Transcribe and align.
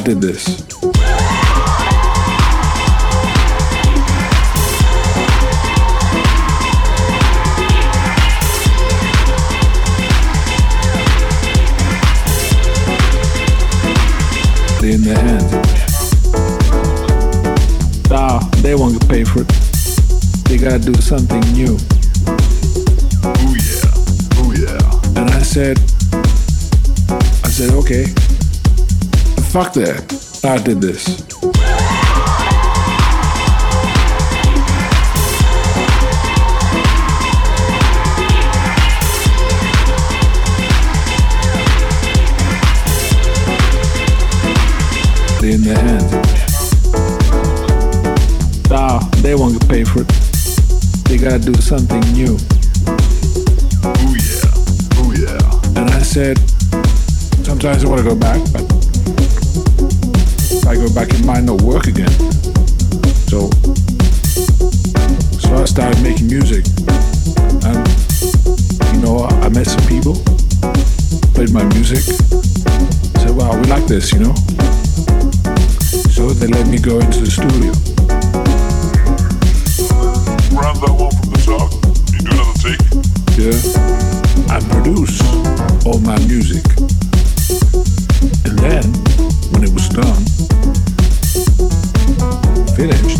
I 0.00 0.02
did 0.02 0.22
this. 0.22 0.46
in 14.82 15.02
their 15.02 15.18
hands. 15.18 15.52
Nah, 18.08 18.38
they 18.62 18.74
won't 18.74 19.06
paid 19.06 19.28
for 19.28 19.42
it. 19.42 19.48
They 20.48 20.56
gotta 20.56 20.78
do 20.78 20.94
something 20.94 21.42
fuck 29.50 29.72
that. 29.72 30.44
I 30.44 30.62
did 30.62 30.80
this. 30.80 31.20
in 45.42 45.62
their 45.62 45.74
hands. 45.74 46.12
Nah, 48.70 49.00
they 49.22 49.34
won't 49.34 49.68
paid 49.68 49.88
for 49.88 50.02
it. 50.02 50.08
They 51.08 51.16
gotta 51.18 51.40
do 51.40 51.54
something 51.54 52.00
new. 52.12 52.36
Oh 53.82 54.14
yeah, 54.14 54.46
oh 55.00 55.12
yeah. 55.18 55.80
And 55.80 55.90
I 55.90 56.02
said, 56.02 56.38
sometimes 57.44 57.84
I 57.84 57.88
wanna 57.88 58.04
go 58.04 58.14
back, 58.14 58.40
but 58.52 58.89
I 60.70 60.76
go 60.76 60.88
back, 60.94 61.08
it 61.10 61.26
might 61.26 61.42
not 61.42 61.60
work 61.62 61.88
again. 61.88 62.12
So, 63.26 63.50
so 65.42 65.56
I 65.56 65.64
started 65.64 66.00
making 66.00 66.28
music, 66.28 66.64
and 67.66 67.82
you 68.94 69.02
know, 69.02 69.26
I 69.42 69.48
met 69.48 69.66
some 69.66 69.84
people, 69.88 70.14
played 71.34 71.50
my 71.50 71.64
music, 71.74 72.06
said, 73.18 73.34
"Wow, 73.34 73.58
we 73.58 73.66
like 73.66 73.88
this," 73.88 74.12
you 74.12 74.20
know. 74.20 74.32
So 76.14 76.30
they 76.30 76.46
let 76.46 76.68
me 76.68 76.78
go 76.78 77.00
into 77.00 77.18
the 77.18 77.30
studio. 77.34 77.74
Round 80.54 80.78
that 80.86 80.94
one 80.94 81.10
from 81.18 81.30
the 81.34 81.40
top. 81.50 81.72
You 82.14 82.20
do 82.22 82.30
another 82.30 82.54
take. 82.62 82.78
Yeah. 83.34 83.58
I 84.54 84.60
produce 84.70 85.18
all 85.84 85.98
my 85.98 86.18
music. 86.30 86.62
And 88.46 88.56
then, 88.60 88.84
when 89.50 89.64
it 89.64 89.72
was 89.74 89.88
done, 89.88 90.29
finished, 92.80 93.19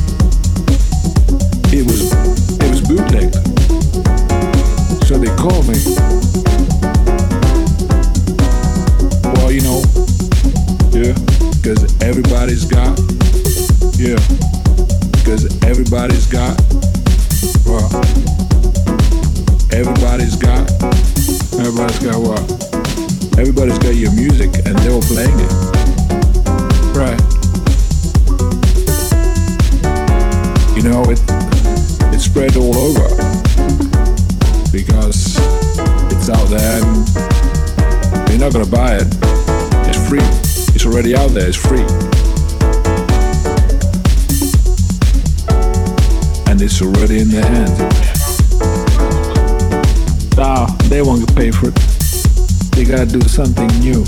gotta 53.05 53.19
do 53.19 53.29
something 53.29 53.69
new. 53.81 54.05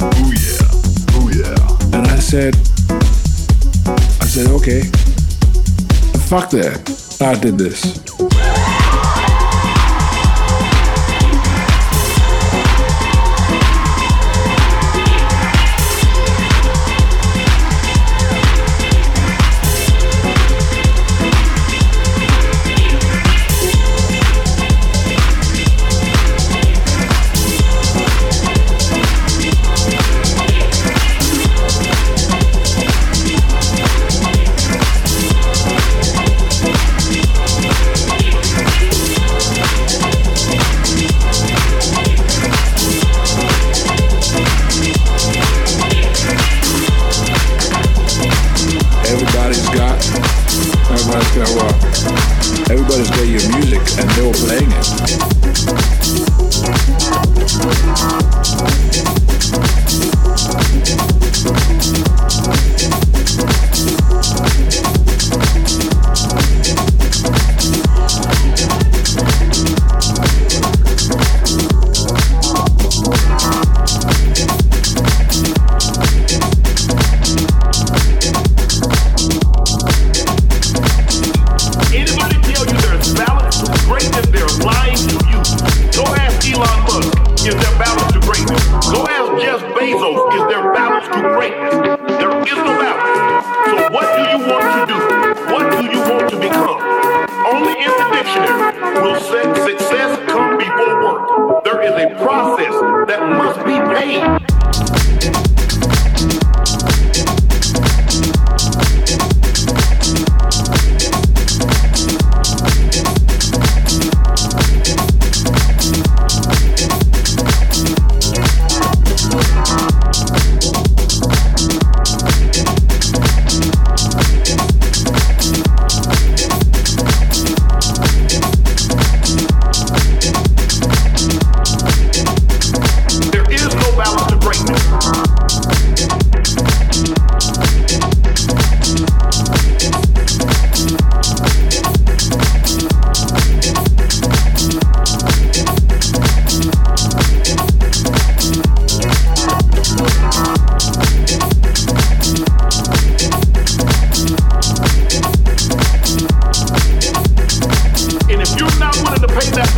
Oh 0.00 0.32
yeah, 0.36 0.68
oh 1.14 1.30
yeah. 1.34 1.96
And 1.98 2.06
I 2.06 2.18
said, 2.20 2.54
I 4.20 4.26
said, 4.26 4.50
okay, 4.50 4.82
fuck 6.28 6.50
that. 6.50 7.18
I 7.20 7.34
did 7.40 7.58
this. 7.58 8.09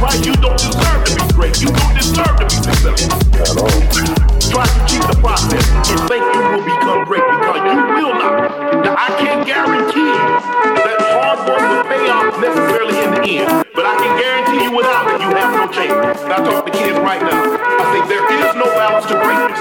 you 0.02 0.34
don't 0.42 0.58
deserve 0.58 1.04
to 1.06 1.14
be 1.14 1.32
great. 1.32 1.62
You 1.62 1.70
don't 1.70 1.94
deserve 1.94 2.34
to 2.34 2.44
be 2.44 2.58
successful. 2.58 3.22
Try 4.50 4.66
to 4.66 4.80
cheat 4.90 5.04
the 5.06 5.16
process 5.22 5.62
and 5.86 5.98
think 6.10 6.26
you 6.26 6.42
will 6.50 6.66
become 6.66 7.04
great 7.06 7.22
because 7.22 7.62
you 7.70 7.78
will 7.94 8.14
not. 8.18 8.82
Now, 8.82 8.98
I 8.98 9.14
can't 9.22 9.46
guarantee 9.46 10.10
that 10.82 10.98
hard 11.06 11.38
work 11.46 11.62
will 11.62 11.86
pay 11.86 12.10
off 12.10 12.34
necessarily 12.42 12.98
in 12.98 13.10
the 13.14 13.22
end, 13.46 13.66
but 13.74 13.86
I 13.86 13.94
can 13.94 14.18
guarantee 14.18 14.64
you 14.66 14.74
without 14.74 15.06
it, 15.06 15.20
you 15.22 15.30
have 15.38 15.54
no 15.54 15.70
chance. 15.70 16.20
And 16.20 16.32
I 16.32 16.38
talk 16.50 16.66
to 16.66 16.72
kids 16.72 16.98
right 16.98 17.22
now. 17.22 17.54
I 17.62 17.86
think 17.94 18.08
there 18.10 18.26
is 18.26 18.54
no 18.58 18.66
balance 18.74 19.06
to 19.06 19.14
greatness. 19.22 19.51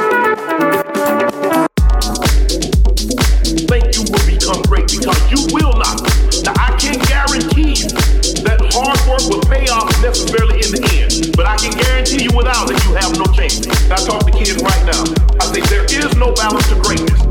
I 11.52 11.58
can 11.58 11.78
guarantee 11.78 12.24
you 12.24 12.30
without 12.34 12.72
it, 12.72 12.82
you 12.86 12.94
have 12.94 13.12
no 13.18 13.26
chance. 13.34 13.68
I 13.92 13.98
talk 13.98 14.26
to 14.26 14.32
kids 14.32 14.56
right 14.64 14.86
now. 14.86 15.04
I 15.42 15.52
say 15.52 15.60
there 15.68 15.84
is 15.84 16.16
no 16.16 16.32
balance 16.32 16.66
to 16.70 16.76
greatness. 16.80 17.31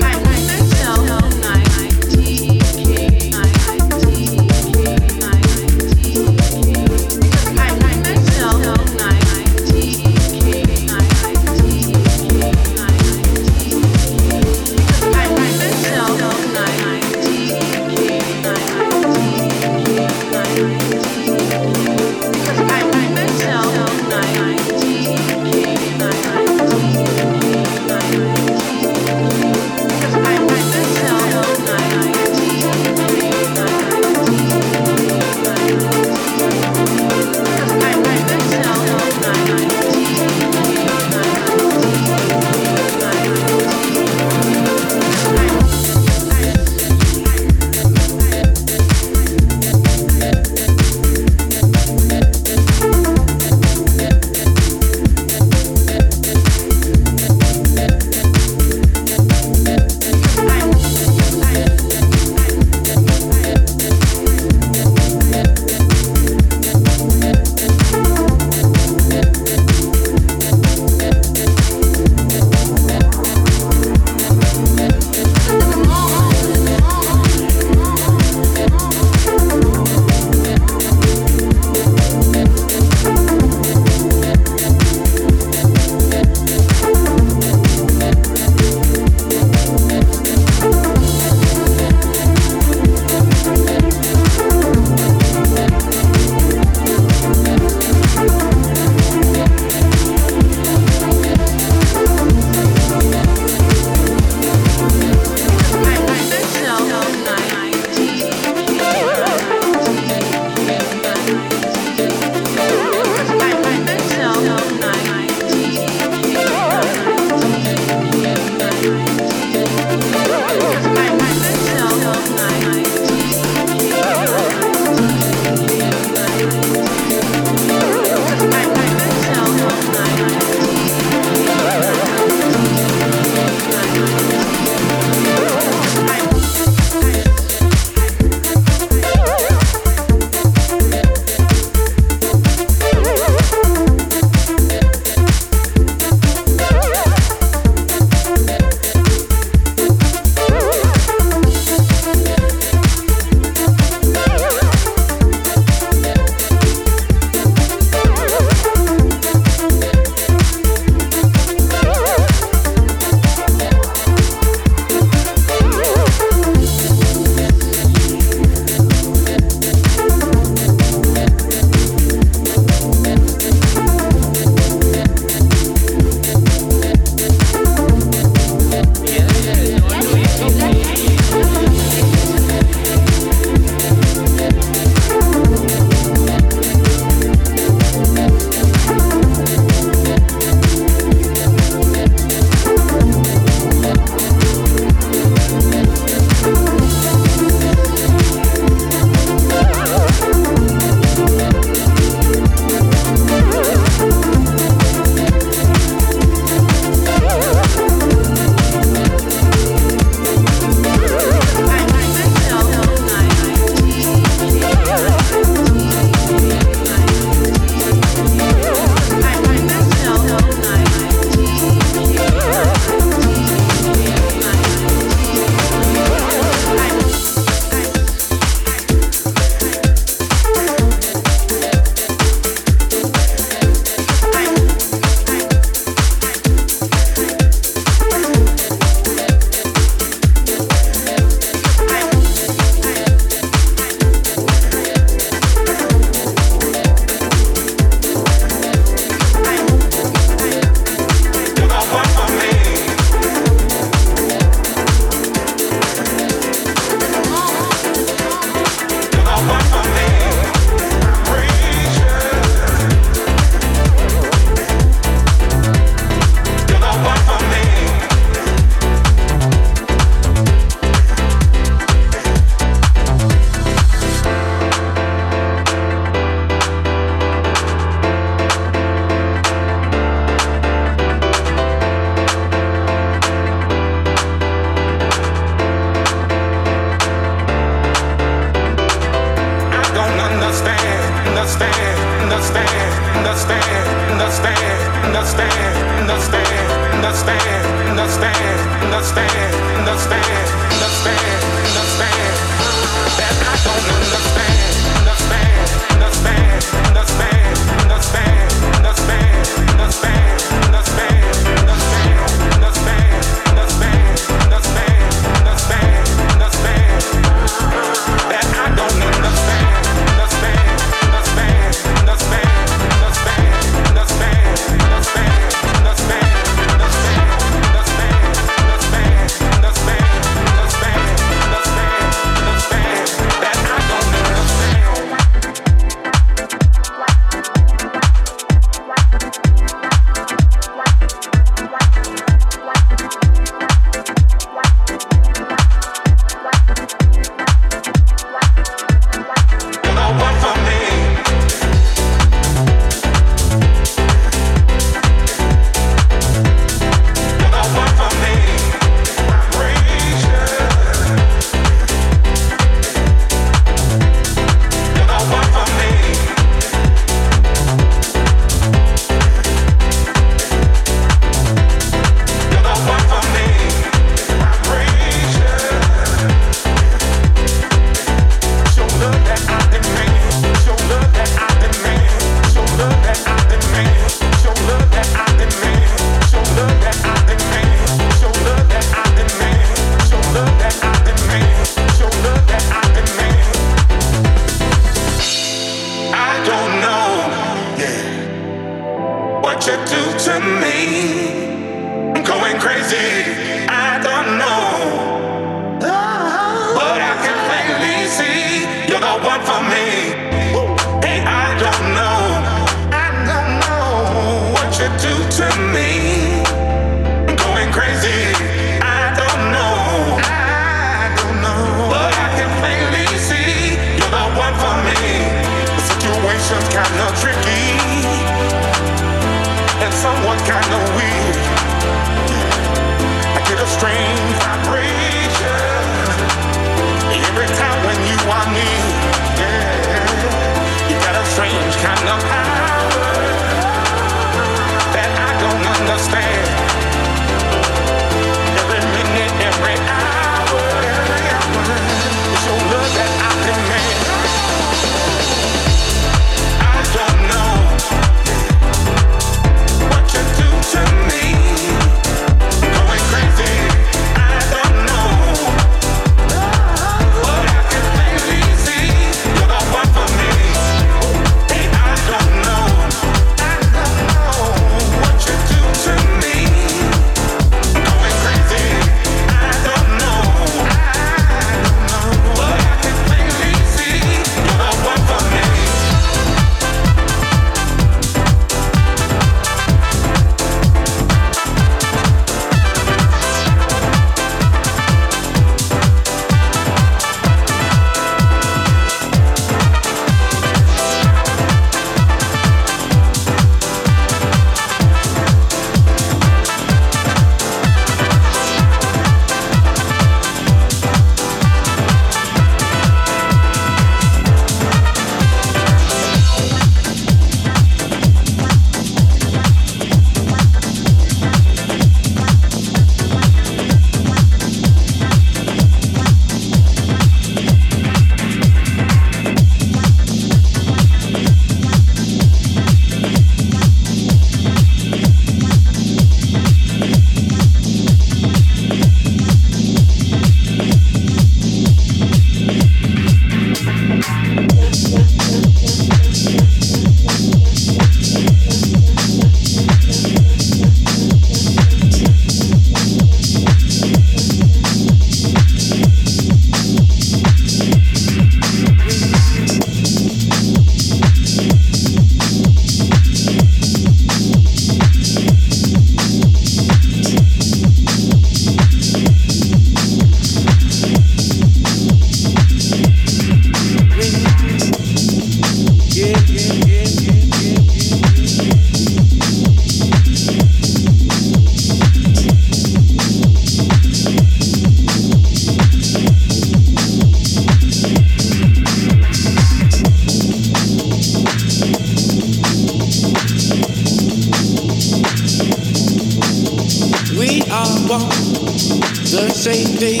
the 599.30 599.36
same 599.36 599.66
thing. 599.78 600.00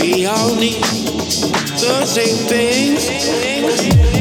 We 0.00 0.24
all 0.24 0.54
need 0.56 0.82
the 1.80 2.06
same 2.06 2.36
things. 2.48 4.13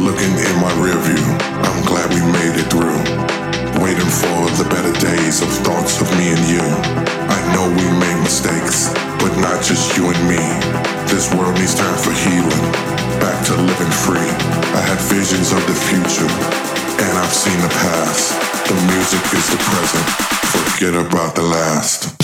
Looking 0.00 0.32
in 0.32 0.56
my 0.64 0.72
rearview, 0.80 1.20
I'm 1.60 1.84
glad 1.84 2.08
we 2.08 2.24
made 2.32 2.56
it 2.56 2.72
through. 2.72 3.04
Waiting 3.84 4.08
for 4.08 4.48
the 4.56 4.64
better 4.72 4.96
days 4.96 5.42
of 5.42 5.48
thoughts 5.60 6.00
of 6.00 6.08
me 6.16 6.32
and 6.32 6.40
you. 6.48 6.64
I 7.28 7.38
know 7.52 7.68
we 7.68 7.84
made 8.00 8.16
mistakes, 8.24 8.88
but 9.20 9.36
not 9.44 9.62
just 9.62 9.94
you 9.98 10.08
and 10.08 10.20
me. 10.24 10.40
This 11.12 11.28
world 11.36 11.52
needs 11.60 11.74
time 11.74 11.98
for 12.00 12.16
healing, 12.16 12.64
back 13.20 13.44
to 13.48 13.60
living 13.60 13.92
free. 13.92 14.32
I 14.72 14.80
had 14.88 14.98
visions 15.12 15.52
of 15.52 15.60
the 15.68 15.76
future, 15.76 16.32
and 17.04 17.12
I've 17.20 17.36
seen 17.36 17.60
the 17.60 17.68
past. 17.84 18.40
The 18.72 18.80
music 18.96 19.20
is 19.36 19.52
the 19.52 19.60
present, 19.68 20.06
forget 20.48 20.94
about 20.96 21.34
the 21.34 21.42
last. 21.42 22.19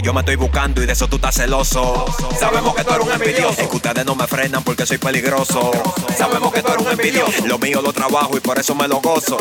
Que 0.00 0.06
yo 0.06 0.14
me 0.14 0.20
estoy 0.20 0.36
buscando 0.36 0.80
y 0.80 0.86
de 0.86 0.92
eso 0.92 1.08
tú 1.08 1.16
estás 1.16 1.34
celoso. 1.34 2.04
Sabemos 2.38 2.74
que 2.74 2.84
tú 2.84 2.94
eres 2.94 3.06
un 3.06 3.12
envidioso. 3.12 3.60
Es 3.60 3.68
que 3.68 3.76
ustedes 3.76 4.04
no 4.04 4.14
me 4.14 4.26
frenan 4.28 4.62
porque 4.62 4.86
soy 4.86 4.98
peligroso. 4.98 5.72
Sabemos 6.16 6.52
que 6.52 6.62
tú 6.62 6.72
eres 6.72 6.86
un 6.86 6.92
envidioso. 6.92 7.46
Lo 7.46 7.58
mío 7.58 7.82
lo 7.82 7.92
trabajo 7.92 8.36
y 8.36 8.40
por 8.40 8.58
eso 8.58 8.74
me 8.76 8.86
lo 8.86 9.00
gozo. 9.00 9.36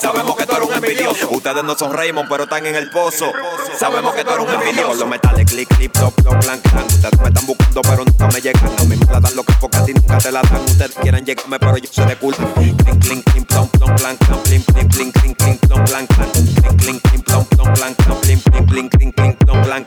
Sabemos 0.00 0.36
que 0.36 0.44
tú 0.44 0.56
eres 0.56 0.68
un 0.68 0.74
envidioso. 0.74 1.30
Ustedes 1.30 1.64
no 1.64 1.74
son 1.74 1.94
Raymond, 1.94 2.28
pero 2.28 2.44
están 2.44 2.66
en 2.66 2.74
el 2.74 2.90
pozo. 2.90 3.32
Sabemos 3.78 4.14
que 4.14 4.24
tú 4.24 4.30
eres 4.32 4.46
un 4.46 4.54
envidioso. 4.54 4.94
Los 4.94 5.08
metales, 5.08 5.50
clic, 5.50 5.68
clip, 5.74 5.92
plop, 5.92 6.14
plop, 6.20 6.38
clan, 6.40 6.60
clan. 6.60 6.84
Ustedes 6.84 7.20
me 7.20 7.28
están 7.28 7.46
buscando, 7.46 7.82
pero 7.82 8.04
nunca 8.04 8.28
me 8.28 8.40
llegan. 8.40 8.78
A 8.78 8.84
mí 8.84 8.96
me 8.96 9.06
la 9.06 9.20
dan 9.20 9.36
lo 9.36 9.42
que 9.42 9.52
porque 9.54 9.78
a 9.78 9.84
ti 9.84 9.94
nunca 9.94 10.18
te 10.18 10.32
la 10.32 10.42
dan. 10.42 10.64
Ustedes 10.66 10.94
quieren 11.00 11.24
llegarme, 11.24 11.58
pero 11.58 11.78
yo 11.78 11.88
soy 11.90 12.04
de 12.04 12.16
culto. 12.16 12.42
Clink, 12.54 12.82
clink, 13.00 13.24
clink, 13.32 13.46
plom, 13.46 13.68
plom, 13.68 13.96
clan, 13.96 14.16
clan. 14.18 14.40
Clink, 14.42 14.64
clink, 14.66 14.92
clink, 14.92 15.18
clink, 15.18 15.36
clink, 15.38 15.60
plom, 15.66 15.84
clan, 15.86 16.06
clan. 16.08 16.30
Clink, 16.30 16.76
clink, 16.76 17.02
clink, 17.02 17.23
plom, 17.34 17.46
plom, 17.46 17.74
clan, 17.74 17.94
clan. 17.94 18.20
Clink, 18.20 18.42
clink, 18.42 18.68
clink, 18.68 18.90
clink, 18.90 19.14
clink, 19.16 19.38
plom, 19.38 19.62
clan, 19.64 19.84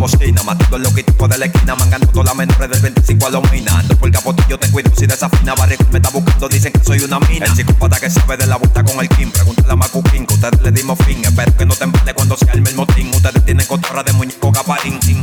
bocina, 0.00 0.42
matando 0.42 0.76
el 0.76 0.82
loquitico 0.82 1.28
de 1.28 1.38
la 1.38 1.46
esquina, 1.46 1.76
mangando 1.76 2.06
todas 2.08 2.26
las 2.26 2.36
menores 2.36 2.70
del 2.70 2.80
25 2.80 3.26
a 3.26 3.30
los 3.30 3.52
minando. 3.52 3.96
Por 3.96 4.08
el 4.08 4.14
capotillo 4.14 4.58
te 4.58 4.68
cuido, 4.70 4.90
si 4.96 5.06
desafina, 5.06 5.54
barrio 5.54 5.76
me 5.92 5.98
está 5.98 6.10
buscando, 6.10 6.48
dicen 6.48 6.72
que 6.72 6.82
soy 6.82 7.00
una 7.00 7.20
mina. 7.20 7.46
El 7.46 7.54
psicópata 7.54 8.00
que 8.00 8.10
sabe 8.10 8.36
de 8.36 8.46
la 8.46 8.56
vuelta 8.56 8.82
con 8.82 8.98
el 8.98 9.08
Kim, 9.08 9.30
pregúntale 9.30 9.72
a 9.72 9.76
Macuquín, 9.76 10.26
que 10.26 10.34
ustedes 10.34 10.60
le 10.62 10.72
dimos 10.72 10.98
fin. 11.06 11.22
Espero 11.24 11.56
que 11.56 11.66
no 11.66 11.74
te 11.74 11.84
embale 11.84 12.14
cuando 12.14 12.36
se 12.36 12.50
arme 12.50 12.70
el 12.70 12.76
motín. 12.76 13.10
Ustedes 13.14 13.44
tienen 13.44 13.66
cotorra 13.66 14.02
de 14.02 14.12
muñeco 14.14 14.50
tin. 15.00 15.22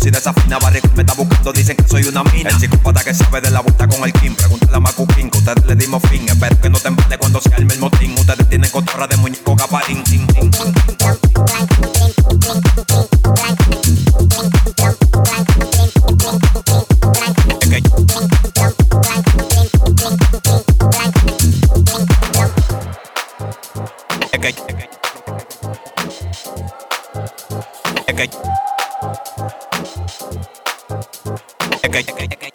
Si 0.00 0.10
desafina, 0.10 0.58
barrio 0.58 0.80
me 0.96 1.02
está 1.02 1.14
buscando, 1.14 1.52
dicen 1.52 1.76
que 1.76 1.86
soy 1.86 2.04
una 2.04 2.24
mina. 2.24 2.50
El 2.50 2.58
psicópata 2.58 3.04
que 3.04 3.14
sabe 3.14 3.40
de 3.40 3.50
la 3.50 3.60
vuelta 3.60 3.86
con 3.86 4.02
el 4.04 4.12
Kim, 4.14 4.34
pregúntale 4.34 4.76
a 4.76 4.80
Macuquín, 4.80 5.30
que 5.30 5.38
ustedes 5.38 5.64
le 5.66 5.76
dimos 5.76 6.02
fin. 6.10 6.28
Espero 6.28 6.60
que 6.60 6.70
no 6.70 6.78
te 6.80 6.88
embale 6.88 7.18
cuando 7.18 7.40
se 7.40 7.54
arme 7.54 7.74
el 7.74 7.80
motín. 7.80 8.14
Ustedes 8.18 8.48
tienen 8.48 8.70
cotorra 8.70 9.06
de 9.06 9.16
muñeco 9.16 9.54
gabarín. 9.54 10.02
Que 28.06 28.22
es 32.46 32.51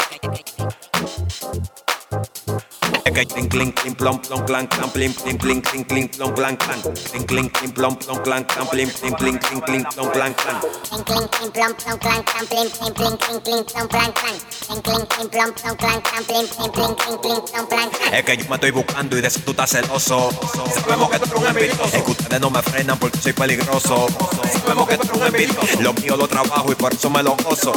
clink, 3.26 3.50
clink, 3.50 3.76
clink, 3.76 3.98
plom, 3.98 4.20
plom, 4.20 4.46
clank, 4.46 4.70
clank, 4.70 4.94
plim, 4.94 5.14
plim, 5.14 5.38
clink, 5.38 5.64
clink, 5.64 5.88
clink, 5.88 6.18
plom, 6.18 6.34
clank, 6.36 6.60
clank. 6.60 6.84
Clink, 6.84 7.28
clink, 7.28 7.54
clink, 7.54 7.74
plom, 7.74 7.96
plom, 7.96 8.24
clank, 8.24 8.48
clank, 8.48 8.70
plim, 8.70 8.90
plim, 8.90 9.14
clink, 9.16 9.42
clink, 9.42 9.66
clink, 9.66 9.90
plom, 9.92 10.12
clank, 10.12 10.38
clank. 10.38 10.62
Clink, 10.62 11.06
clink, 11.06 11.32
clink, 11.32 11.54
plump, 11.54 11.78
plump, 11.78 12.02
clank, 12.02 12.26
clank, 12.26 12.50
plim, 12.50 12.70
plim, 12.70 12.94
plim, 12.94 13.18
clink, 13.18 13.44
clink, 13.44 13.68
plump, 13.68 13.90
clank, 13.90 14.16
clank. 14.16 14.40
Clink, 14.68 14.84
clink, 14.84 15.10
clink, 15.10 15.32
plump, 15.32 15.56
plump, 15.56 15.80
clank, 15.80 16.04
clank, 16.04 16.28
plim, 16.28 16.48
plim, 16.48 16.72
plim, 16.72 16.96
clink, 16.96 17.22
clink, 17.22 17.46
plump, 17.52 17.70
clank, 17.70 17.92
clank. 17.92 18.14
Es 18.14 18.24
que 18.26 18.38
yo 18.38 18.50
me 18.50 18.56
estoy 18.56 18.72
buscando 18.72 19.18
y 19.18 19.22
de 19.22 19.28
eso 19.28 19.40
tú 19.44 19.52
estás 19.52 19.70
celoso. 19.72 20.30
Sabemos 20.74 21.10
que 21.10 21.20
tú 21.20 21.26
eres 21.26 21.42
un 21.42 21.48
envidioso. 21.48 21.98
Es 21.98 22.04
que 22.04 22.12
ustedes 22.12 22.42
no 22.42 22.50
me 22.50 22.62
frenan 22.62 23.00
porque 23.00 23.18
soy 23.18 23.34
peligroso. 23.34 24.08
Sabemos 24.62 24.88
que 24.88 24.98
tú 24.98 25.04
eres 25.08 25.18
un 25.18 25.26
envidioso. 25.26 25.82
Lo 25.82 25.94
mío 25.94 26.18
lo 26.18 26.28
trabajo 26.28 26.72
y 26.72 26.76
por 26.76 26.94
eso 26.94 27.10
me 27.10 27.24
lo 27.24 27.36
gozo. 27.38 27.74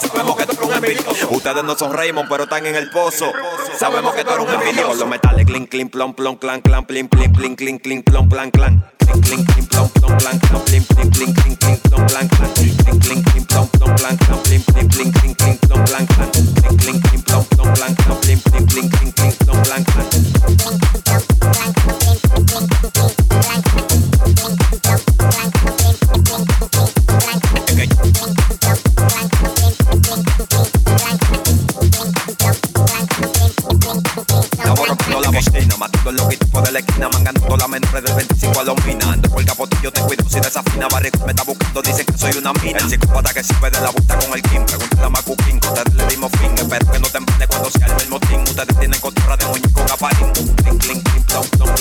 Sabemos 0.00 0.36
que 0.36 0.46
tú 0.46 0.52
eres 0.52 0.64
un 0.64 0.72
envidioso. 0.72 1.28
Ustedes 1.30 1.64
no 1.64 1.76
son 1.76 1.92
Raymond, 1.92 2.28
pero 2.28 2.44
están 2.44 2.64
en 2.66 2.76
el 2.76 2.90
pozo. 2.90 3.32
Sabemos 3.78 4.14
que 4.14 4.24
tú 4.24 4.30
eres 4.30 4.46
un 4.46 4.54
envidioso. 4.54 4.77
Los 4.86 5.06
metales, 5.06 5.44
clink, 5.44 5.68
clink, 5.68 5.90
plom, 5.90 6.14
plom, 6.14 6.36
clan, 6.36 6.60
clan, 6.60 6.84
plim, 6.84 7.08
plim, 7.08 7.32
plim, 7.32 7.56
clink, 7.56 7.82
clink, 7.82 8.04
plom, 8.04 8.28
plan, 8.28 8.50
clan. 8.50 8.82
Clink, 8.98 9.24
clink, 9.24 9.46
clink, 9.52 9.68
plom, 9.68 9.88
plom, 9.90 10.18
clan, 10.18 10.38
plim, 10.38 10.84
plim, 10.84 11.10
plim, 11.10 11.34
clink, 11.34 11.58
clink, 11.60 11.82
plom, 11.82 12.06
plan, 12.06 12.28
clan. 12.28 12.54
Clink, 12.54 13.02
clink, 13.02 13.24
clink, 13.26 13.48
plom, 13.48 13.66
plom, 13.68 13.96
clan, 13.96 14.16
plim, 14.16 14.62
plim, 14.62 14.88
plim, 14.88 15.12
clink, 15.12 15.38
clink, 15.38 15.60
plom, 15.60 15.84
plan, 15.84 16.06
clan. 16.06 16.30
Clink, 16.32 16.80
clink, 16.80 17.02
clink, 17.04 17.24
plom, 17.26 17.44
plom, 17.44 17.74
clan, 17.74 17.94
plim, 18.22 18.38
plim, 18.40 18.66
plim, 18.66 18.90
clink, 18.90 19.14
clink, 19.16 19.38
plom, 19.38 19.62
plan, 19.62 19.84
clan. 19.84 20.87
De 36.68 36.72
la 36.72 36.78
esquina, 36.80 37.08
mangando 37.08 37.56
la 37.56 37.66
mente 37.66 38.00
del 38.00 38.14
25 38.14 38.60
a 38.60 38.64
los 38.64 38.84
mina. 38.84 39.12
Ando 39.12 39.30
por 39.30 39.40
el 39.40 39.46
capotillo, 39.46 39.90
te 39.90 40.02
cuido 40.02 40.28
si 40.28 40.38
desafina, 40.38 40.86
barrico 40.88 41.24
me 41.24 41.32
está 41.32 41.42
buscando, 41.42 41.80
dicen 41.82 42.04
que 42.04 42.18
soy 42.18 42.32
una 42.36 42.52
mina. 42.54 42.78
El 42.78 42.90
psicópata 42.90 43.32
que 43.32 43.42
sirve 43.42 43.70
de 43.70 43.80
la 43.80 43.90
busta 43.90 44.18
con 44.18 44.32
el 44.34 44.42
Kim, 44.42 44.64
pregúntale 44.66 45.06
a 45.06 45.08
Macuquín, 45.08 45.56
ustedes 45.56 45.94
le 45.94 46.06
dimos 46.08 46.30
fin, 46.32 46.52
espero 46.56 46.92
que 46.92 46.98
no 46.98 47.08
te 47.08 47.18
embale 47.18 47.46
cuando 47.46 47.70
sea 47.70 47.86
el 47.86 48.08
motín. 48.10 48.40
Ustedes 48.42 48.78
tienen 48.78 49.00
de 49.00 49.46
muñeco 49.46 49.86
caparín. 49.86 50.32
Plom, 51.28 51.46
plom, 51.56 51.78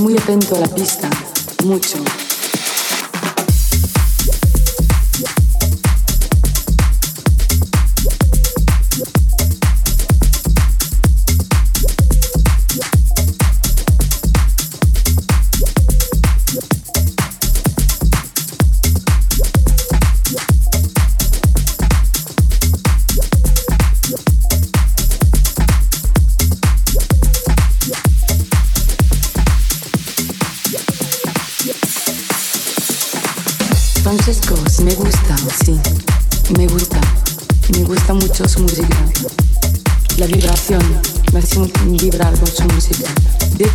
muy 0.00 0.16
atento 0.16 0.56
a 0.56 0.60
la 0.60 0.66
pista, 0.68 1.08
mucho. 1.64 1.98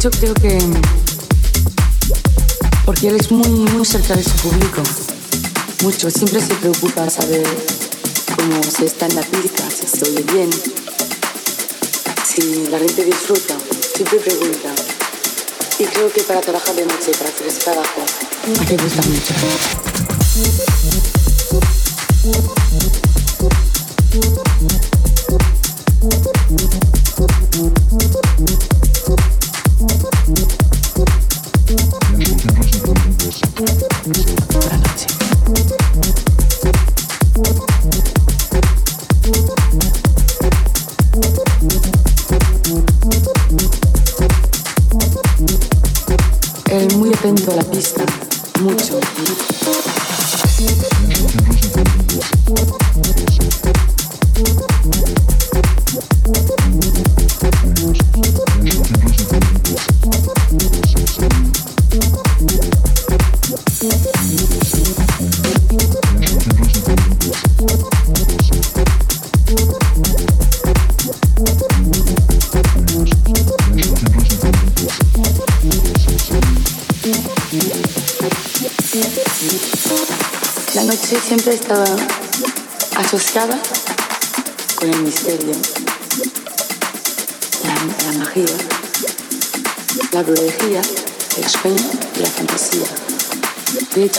Hecho, 0.04 0.20
creo 0.20 0.34
que. 0.34 0.60
Porque 2.86 3.08
él 3.08 3.16
es 3.16 3.32
muy, 3.32 3.48
muy 3.48 3.86
cerca 3.86 4.18
de 4.18 4.22
su 4.22 4.32
público. 4.32 4.84
Mucho, 5.82 6.10
siempre 6.12 6.42
se 6.42 6.54
preocupa 6.56 7.10
saber 7.10 7.48
cómo 8.36 8.62
se 8.64 8.88
está 8.88 9.06
en 9.06 9.16
la 9.16 9.22
pista, 9.22 9.64
si 9.72 9.88
se 9.88 10.04
oye 10.04 10.24
bien, 10.24 10.50
si 12.26 12.68
la 12.68 12.80
gente 12.80 13.06
disfruta. 13.06 13.56
Siempre 13.96 14.20
pregunta. 14.20 14.76
Y 15.80 15.86
creo 15.86 16.12
que 16.12 16.24
para 16.24 16.42
trabajar 16.42 16.76
de 16.76 16.86
noche, 16.86 17.12
para 17.18 17.30
hacer 17.30 17.48
ese 17.48 17.60
trabajo, 17.62 18.04
hay 18.60 18.66
que 18.66 18.76
gusta 18.76 19.02
mucho. 19.08 19.34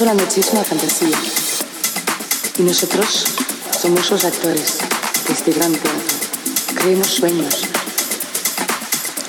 La 0.05 0.13
una 0.13 0.65
fantasía. 0.65 1.17
Y 2.59 2.63
nosotros 2.63 3.25
somos 3.81 4.11
los 4.11 4.25
actores 4.27 4.79
de 5.27 5.33
este 5.33 5.51
gran 5.53 5.73
teatro. 5.73 6.19
Creemos 6.75 7.09
sueños. 7.09 7.63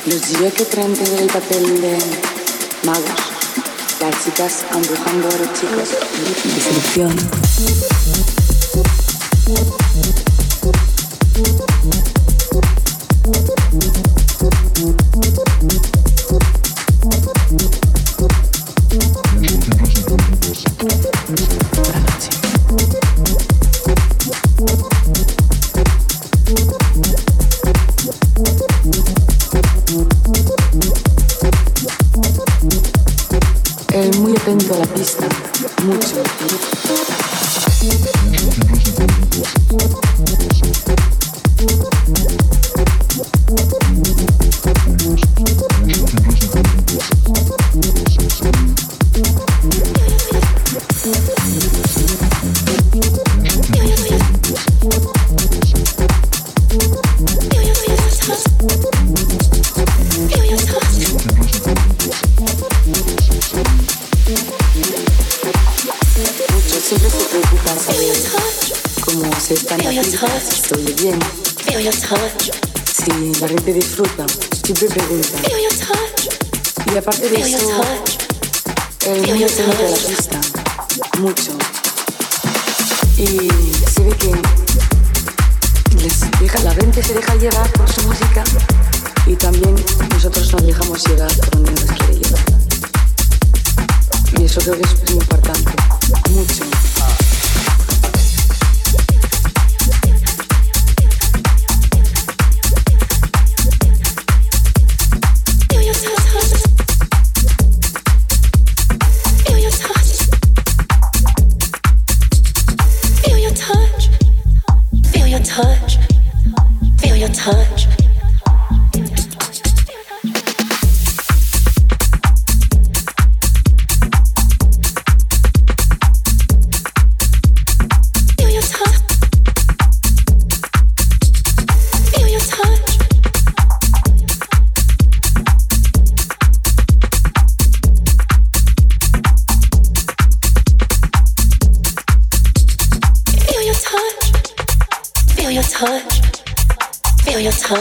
Los 0.06 0.28
diría 0.28 0.52
que 0.52 0.66
creen 0.66 0.94
tener 0.94 1.22
el 1.22 1.28
papel 1.30 1.82
de 1.82 1.98
magos. 2.84 3.22
Las 4.02 4.22
chicas 4.26 4.66
embrujando 4.74 5.30
a 5.30 5.38
los 5.38 5.54
chicos. 5.54 5.92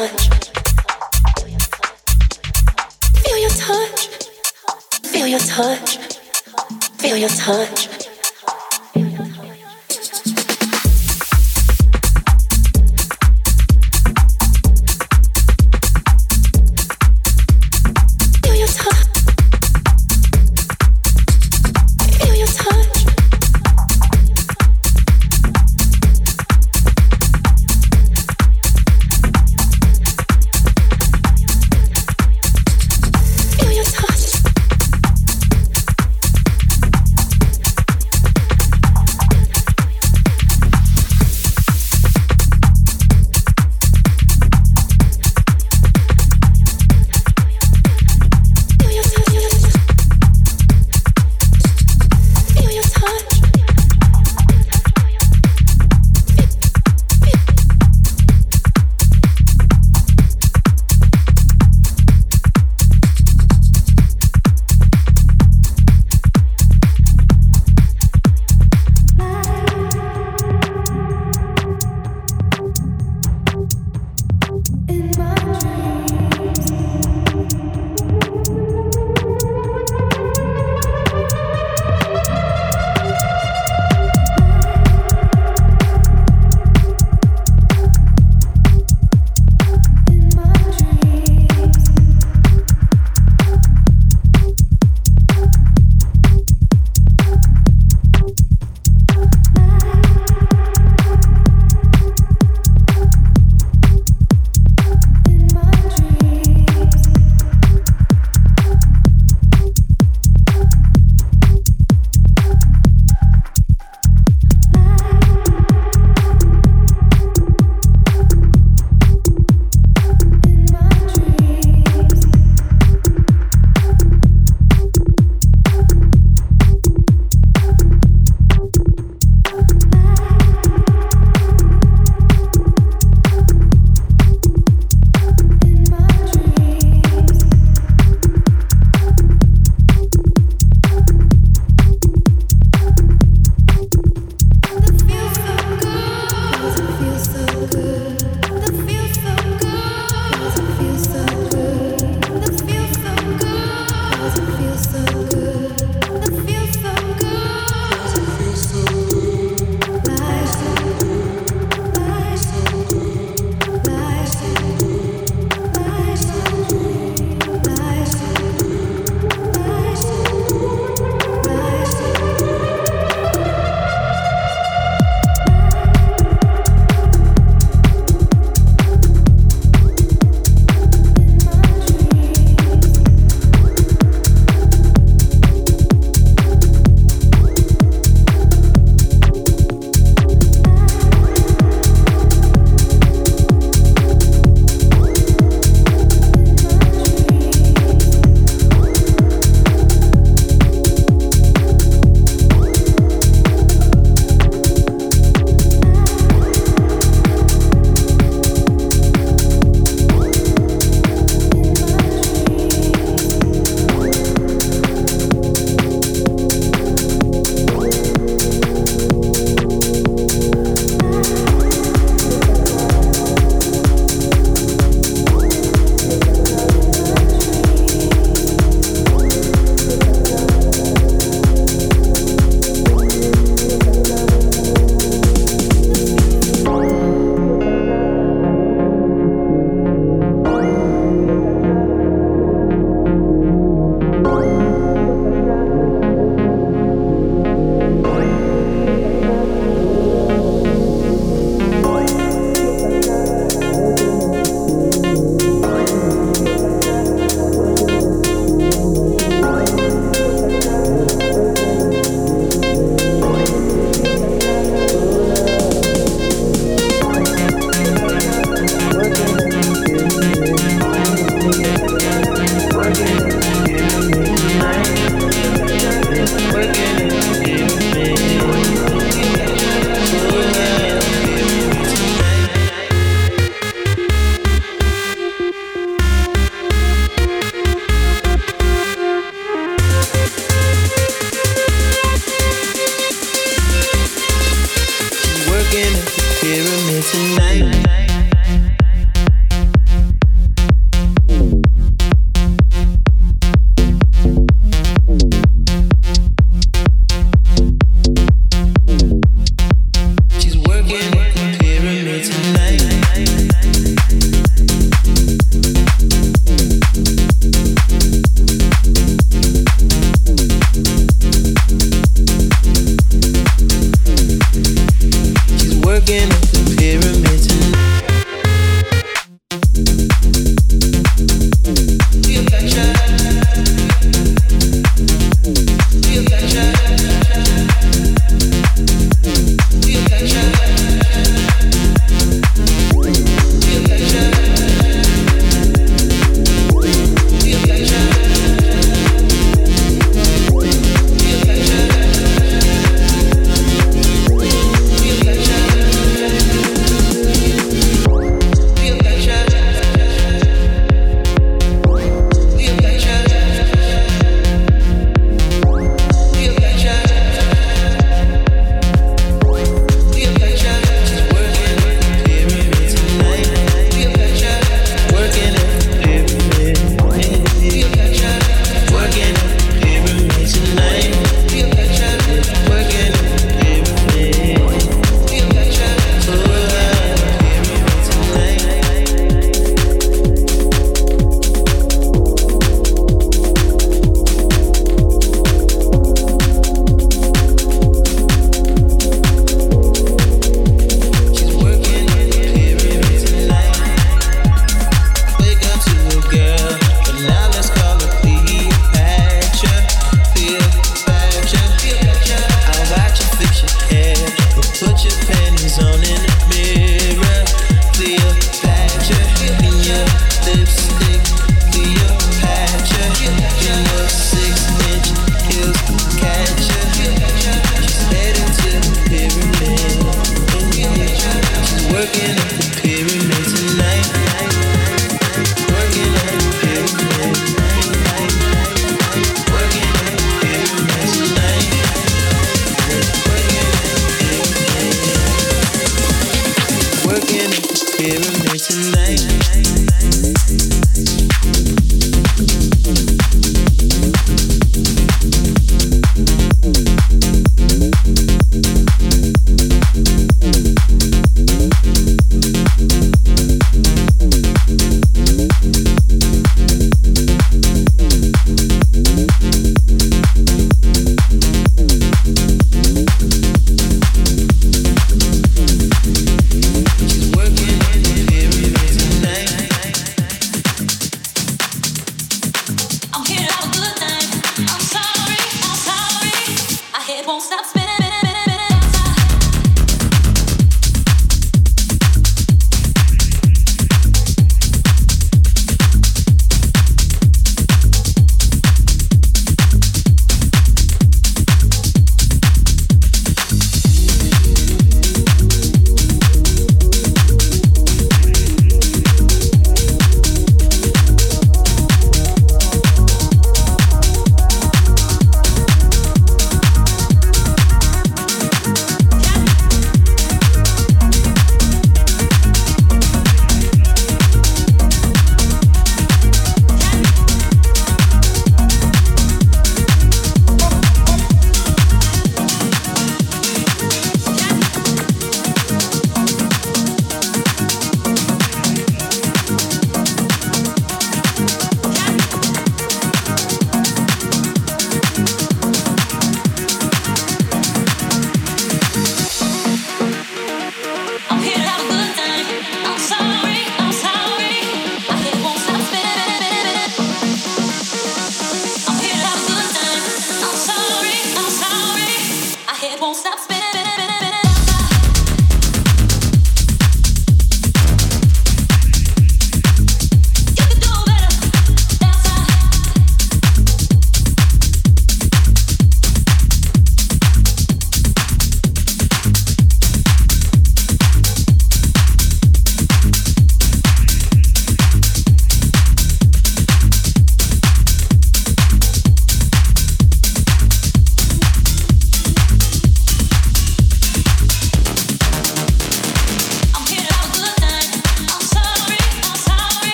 one. 0.00 0.23